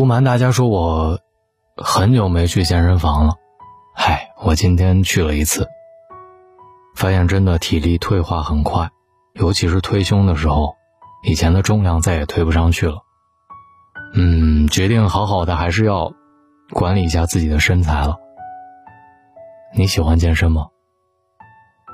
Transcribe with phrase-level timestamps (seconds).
[0.00, 1.18] 不瞒大家说，我
[1.76, 3.34] 很久没去健身房了。
[3.94, 5.68] 嗨，我今天去了一次，
[6.96, 8.88] 发现真的体力退化很快，
[9.34, 10.74] 尤其是推胸的时候，
[11.22, 13.02] 以前的重量再也推不上去了。
[14.14, 16.14] 嗯，决定好好的还是要
[16.72, 18.16] 管理一下自己的身材了。
[19.74, 20.68] 你喜欢健身吗？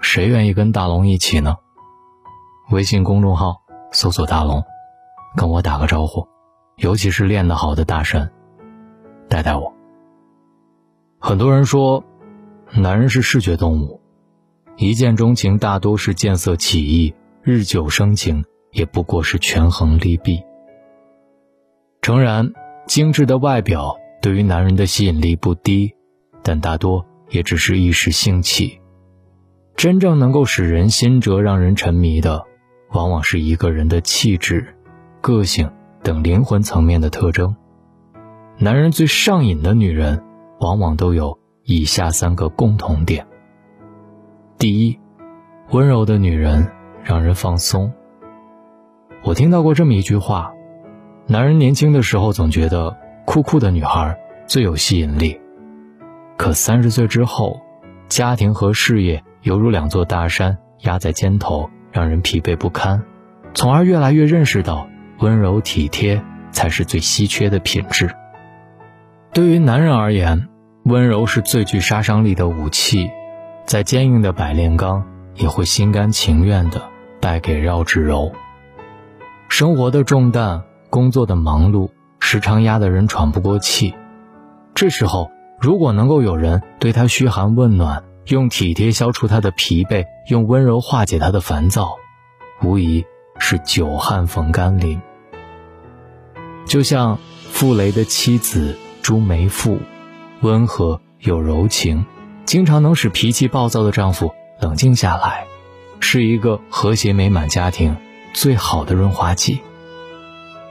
[0.00, 1.58] 谁愿意跟大龙一起呢？
[2.70, 3.60] 微信公众号
[3.92, 4.64] 搜索“大龙”，
[5.36, 6.26] 跟我打个招呼。
[6.80, 8.30] 尤其是练得好的大神，
[9.28, 9.70] 带带我。
[11.18, 12.02] 很多人说，
[12.72, 14.00] 男人是视觉动物，
[14.78, 18.42] 一见钟情大多是见色起意，日久生情
[18.72, 20.42] 也不过是权衡利弊。
[22.00, 22.50] 诚然，
[22.86, 25.94] 精致的外表对于男人的吸引力不低，
[26.42, 28.80] 但大多也只是一时兴起。
[29.76, 32.46] 真正能够使人心折、让人沉迷的，
[32.92, 34.74] 往往是一个人的气质、
[35.20, 35.70] 个性。
[36.02, 37.54] 等灵魂层面的特征，
[38.56, 40.22] 男人最上瘾的女人，
[40.58, 43.26] 往往都有以下三个共同点。
[44.56, 44.98] 第一，
[45.70, 46.66] 温柔的女人
[47.04, 47.92] 让人放松。
[49.22, 50.52] 我听到过这么一句话：
[51.26, 55.38] 男人年轻的时候总觉得酷酷的女孩最有吸引力，
[56.38, 57.60] 可三十岁之后，
[58.08, 63.02] 家庭和事业犹如两座大山压在肩头，让人疲惫不堪，
[63.52, 64.88] 从而越来越认识到。
[65.20, 68.10] 温柔体贴才是最稀缺的品质。
[69.32, 70.48] 对于男人而言，
[70.84, 73.10] 温柔是最具杀伤力的武器，
[73.66, 76.82] 在坚硬的百炼钢，也会心甘情愿的
[77.20, 78.32] 败给绕指柔。
[79.48, 83.94] 生活的重担，工作的忙碌，时常压得人喘不过气。
[84.74, 91.96] 这时候，如果能够有人对他嘘寒问暖，用体贴消除他的疲惫，用温柔化解他的烦躁，
[92.62, 93.04] 无疑
[93.38, 95.00] 是久旱逢甘霖。
[96.70, 97.18] 就像
[97.50, 99.78] 傅雷的妻子朱梅馥，
[100.40, 102.06] 温和有柔情，
[102.44, 105.48] 经常能使脾气暴躁的丈夫冷静下来，
[105.98, 107.96] 是一个和谐美满家庭
[108.32, 109.58] 最好的润滑剂。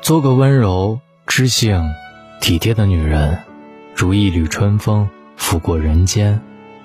[0.00, 1.84] 做个温柔、知性、
[2.40, 3.40] 体贴的女人，
[3.94, 6.40] 如一缕春风拂过人间，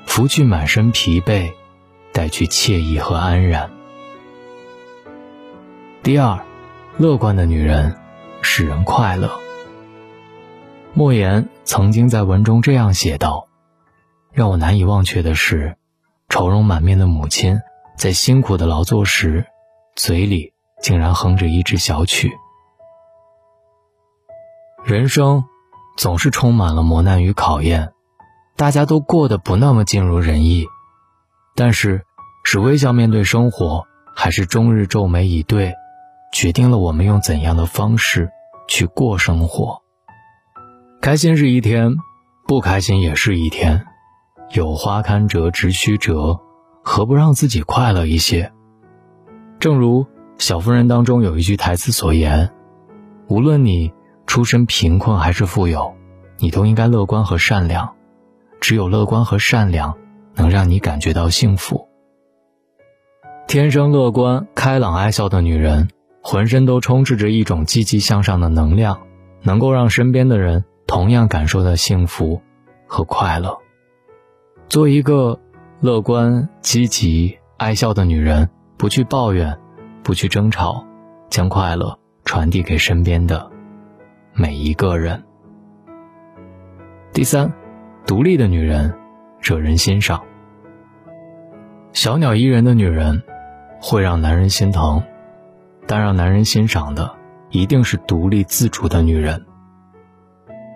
[0.06, 1.54] 拂去满身疲惫，
[2.12, 3.72] 带去惬意和安然。
[6.04, 6.44] 第二，
[6.98, 7.96] 乐观的女人。
[8.42, 9.31] 使人快乐。
[10.94, 13.48] 莫言曾经在文中这样写道
[14.34, 15.75] ：“让我难以忘却的是，
[16.30, 17.59] 愁容满面的母亲
[17.98, 19.46] 在辛苦的劳作时，
[19.96, 22.31] 嘴里竟然哼着一支小曲。
[24.84, 25.44] 人生
[25.98, 27.92] 总是充满了磨难与考验，
[28.56, 30.66] 大家都过得不那么尽如人意。
[31.56, 32.06] 但是，
[32.44, 35.74] 是微笑面对生活，还是终日皱眉以对，
[36.38, 38.30] 决定了我们用怎样的方式。”
[38.70, 39.81] 去过生活，
[41.02, 41.96] 开心是一天，
[42.46, 43.86] 不开心也是一天。
[44.52, 46.42] 有花堪折直须折，
[46.84, 48.52] 何不让自己快乐一些？
[49.58, 50.03] 正如
[50.38, 52.52] 《小妇人》当中有一句台词所言
[53.30, 53.94] ：“无论你
[54.28, 55.96] 出身贫困还是富有，
[56.38, 57.96] 你都应该乐观和善良。
[58.59, 59.98] 只有乐观和善良，
[60.36, 61.88] 能让你感觉到幸福。”
[63.48, 65.88] 天生乐观、开朗、爱笑的女人。
[66.30, 69.00] 浑身都充斥着一种积极向上的能量，
[69.44, 72.42] 能够让身边的人同样感受到幸福
[72.86, 73.58] 和快乐。
[74.68, 75.40] 做一个
[75.80, 79.58] 乐观、积极、爱笑的女人，不去抱怨，
[80.04, 80.86] 不去争吵，
[81.30, 83.50] 将快乐传递给身边的
[84.34, 85.24] 每一个人。
[87.14, 87.54] 第三，
[88.06, 88.94] 独立的女人
[89.40, 90.22] 惹人欣赏。
[91.94, 93.24] 小鸟依人的女人
[93.80, 95.02] 会让男人心疼。
[95.88, 97.16] 但让男人欣赏的，
[97.50, 99.46] 一定是独立自主的女人。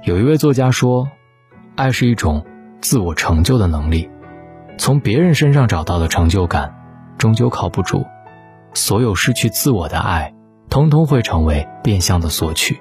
[0.04, 1.10] 有一位作家说
[1.76, 2.46] ：“爱是一种
[2.80, 4.10] 自我成就的能力，
[4.78, 6.74] 从别人身上找到的成就感，
[7.18, 8.06] 终究靠不住。
[8.74, 10.34] 所有失去自我的爱，
[10.70, 12.80] 通通会成为变相的索取。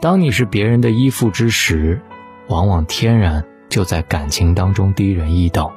[0.00, 2.00] 当你是别人的依附之时，
[2.48, 5.70] 往往天然就在感情当中低人一等，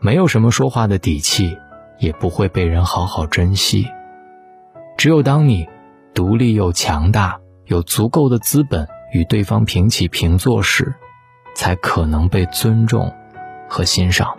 [0.00, 1.56] 没有什么说话的底气，
[1.98, 3.86] 也不会被人好好珍惜。”
[5.04, 5.68] 只有当你
[6.14, 10.94] 独立又强大，有足够的资本与对方平起平坐时，
[11.54, 13.14] 才可能被尊重
[13.68, 14.38] 和欣赏。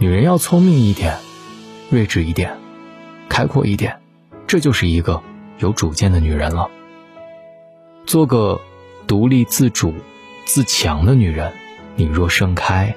[0.00, 1.18] 女人要聪明一点，
[1.88, 2.58] 睿智一点，
[3.28, 4.00] 开阔一点，
[4.48, 5.22] 这就是一个
[5.58, 6.68] 有主见的女人了。
[8.06, 8.60] 做个
[9.06, 9.94] 独立自主、
[10.46, 11.52] 自强的女人，
[11.94, 12.92] 你若盛开，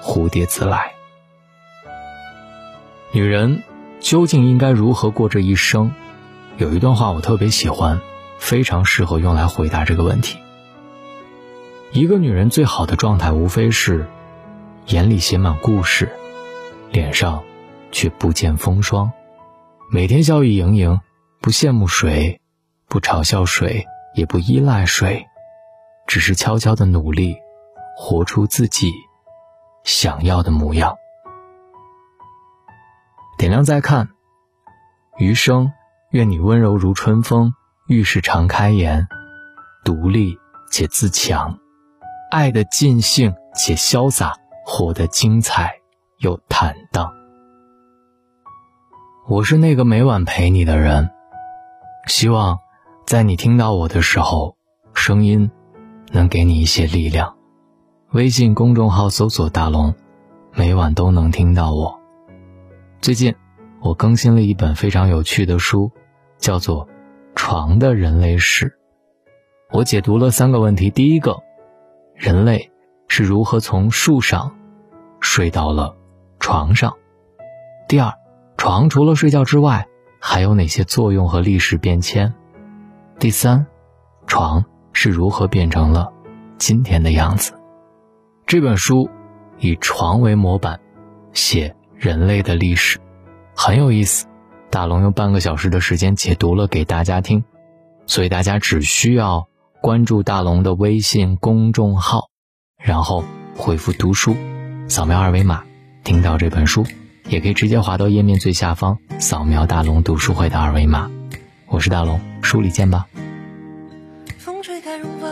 [0.00, 0.92] 蝴蝶自来。
[3.10, 3.60] 女人。
[4.02, 5.92] 究竟应该如何过这一生？
[6.58, 8.00] 有一段话我特别喜欢，
[8.36, 10.38] 非常适合用来回答这个问题。
[11.92, 14.06] 一个女人最好的状态，无非是
[14.88, 16.10] 眼里写满故事，
[16.90, 17.44] 脸上
[17.92, 19.12] 却不见风霜，
[19.90, 21.00] 每天笑意盈盈，
[21.40, 22.40] 不羡慕谁，
[22.88, 25.26] 不嘲笑谁，也不依赖谁，
[26.08, 27.36] 只是悄悄的努力，
[27.96, 28.90] 活出自己
[29.84, 30.96] 想要的模样。
[33.42, 34.10] 点亮再看，
[35.18, 35.72] 余生
[36.12, 37.54] 愿你温柔如春风，
[37.88, 39.08] 遇事常开颜，
[39.84, 40.38] 独立
[40.70, 41.58] 且自强。
[42.30, 44.34] 爱的尽兴且潇洒，
[44.64, 45.74] 活得精彩
[46.18, 47.12] 又坦荡。
[49.26, 51.10] 我是那个每晚陪你的人，
[52.06, 52.58] 希望
[53.08, 54.56] 在你听到我的时候，
[54.94, 55.50] 声音
[56.12, 57.34] 能给你一些力量。
[58.12, 59.96] 微信公众号搜索“大龙”，
[60.54, 62.01] 每晚都能听到我。
[63.02, 63.34] 最近
[63.80, 65.90] 我更新了一本非常有趣的书，
[66.38, 66.86] 叫做
[67.34, 68.66] 《床的人类史》。
[69.72, 71.42] 我解读了三个问题，第一个。
[72.14, 72.70] 人类
[73.08, 74.54] 是如何从树上
[75.18, 75.96] 睡到了
[76.38, 76.94] 床上？
[77.88, 78.12] 第二，
[78.56, 79.88] 床除了睡觉之外
[80.20, 82.32] 还有哪些作用和历史变迁？
[83.18, 83.66] 第三，
[84.28, 86.12] 床是如何变成了
[86.56, 87.52] 今天的样子？
[88.46, 89.10] 这本书
[89.58, 90.78] 以床为模板，
[91.32, 92.98] 写人类的历史，
[93.54, 94.26] 很有意思。
[94.70, 97.44] 大龙用半个小时的时间解读了给大家听，
[98.08, 99.46] 所以大家只需要。
[99.80, 102.28] 关注大龙的微信公众号，
[102.76, 103.24] 然后
[103.56, 104.36] 回复“读书”，
[104.88, 105.64] 扫描二维码，
[106.04, 106.84] 听到这本书，
[107.28, 111.10] 也可以直接滑到页面最下方，扫描大龙读书会的二维码。
[111.66, 113.06] 我是大龙，书里见吧。
[114.38, 115.28] 风吹开绒发，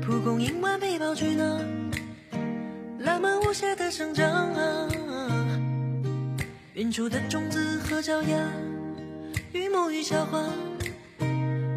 [0.00, 1.44] 蒲公英顽皮跑去哪？
[2.98, 4.88] 浪漫无邪的生长啊，
[6.74, 8.36] 远处的种子和脚丫，
[9.52, 10.44] 与沐浴小花。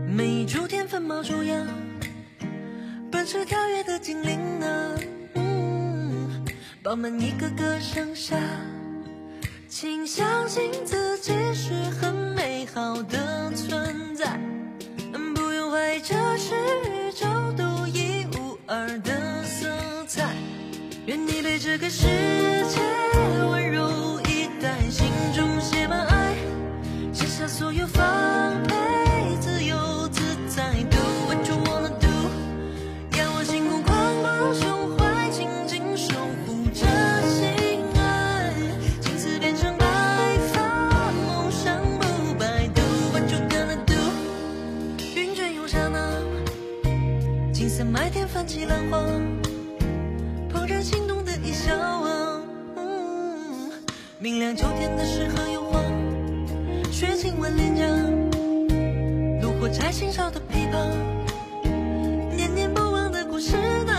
[0.08, 1.56] 每一株天分冒出芽，
[3.12, 4.96] 本是跳跃的精灵啊，
[5.36, 6.44] 嗯
[6.82, 8.36] 饱满一个个盛夏。
[9.70, 14.40] 请相信自己是很美好的存在，
[15.36, 16.56] 不用怀疑这是
[16.90, 19.68] 宇宙独一无二的色
[20.08, 20.34] 彩。
[21.06, 22.08] 愿你被这个世
[22.68, 22.80] 界，
[25.34, 26.36] 中写满爱，
[27.14, 28.04] 卸下所有防
[28.64, 28.74] 备，
[29.40, 30.74] 自由自在。
[30.90, 30.98] Do
[31.28, 32.08] what you wanna do，
[33.18, 36.14] 仰望星空，宽广胸怀，紧紧守
[36.46, 36.86] 护着
[37.28, 38.54] 心爱。
[39.02, 39.86] 青丝变成白
[40.54, 42.68] 发，梦想不败。
[42.70, 42.82] Do
[43.12, 43.94] what you gonna do，
[45.16, 46.00] 云卷又刹那，
[47.54, 48.98] 金色麦田泛起浪花，
[50.54, 52.07] 怦然心动的一笑。
[54.20, 55.80] 明亮秋天的诗和油画，
[56.92, 57.86] 雪亲吻脸颊，
[59.44, 60.90] 炉火柴心烧的琵琶，
[62.36, 63.56] 念念不忘的故事
[63.86, 63.94] 呢，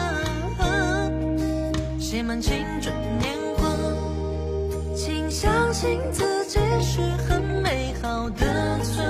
[2.00, 3.68] 写满青春年华。
[4.96, 9.06] 请相信自己是很美好的存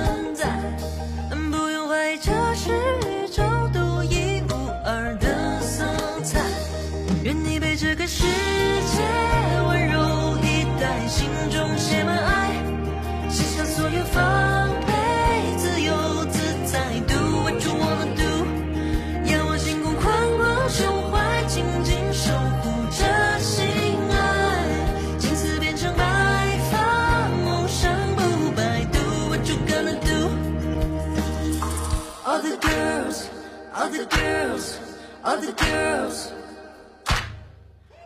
[33.99, 34.79] the girls,
[35.25, 36.33] other girls,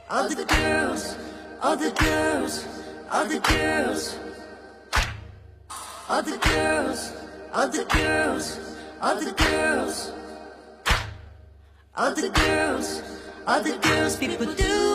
[0.09, 1.17] other girls,
[1.61, 2.67] other girls,
[3.11, 4.19] other girls,
[6.09, 7.13] other girls,
[7.53, 8.59] other girls,
[9.03, 10.13] other girls,
[11.95, 13.03] other girls,
[13.47, 14.92] other girls, people do.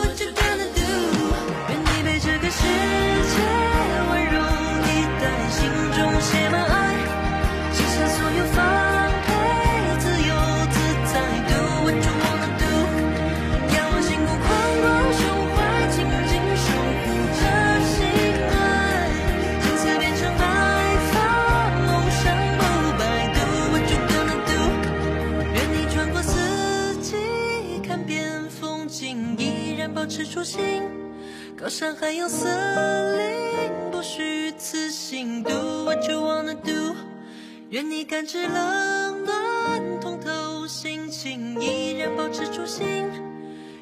[37.70, 43.06] 愿你感知冷暖，通透心情，依然保持初心，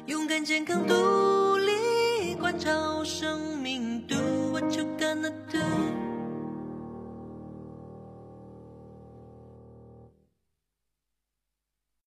[0.07, 4.05] 勇敢健康独立，关照生命。
[4.05, 4.17] Do
[4.51, 6.06] what you gonna do。